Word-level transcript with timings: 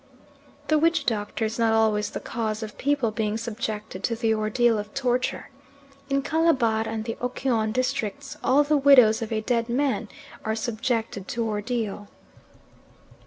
The 0.69 0.79
witch 0.79 1.05
doctor 1.05 1.45
is 1.45 1.59
not 1.59 1.73
always 1.73 2.09
the 2.09 2.19
cause 2.19 2.63
of 2.63 2.79
people 2.79 3.11
being 3.11 3.37
subjected 3.37 4.03
to 4.05 4.15
the 4.15 4.33
ordeal 4.33 4.79
or 4.79 4.85
torture. 4.85 5.51
In 6.09 6.23
Calabar 6.23 6.87
and 6.87 7.03
the 7.05 7.19
Okyon 7.21 7.71
districts 7.71 8.35
all 8.43 8.63
the 8.63 8.77
widows 8.77 9.21
of 9.21 9.31
a 9.31 9.41
dead 9.41 9.69
man 9.69 10.09
are 10.43 10.55
subjected 10.55 11.27
to 11.27 11.47
ordeal. 11.47 12.07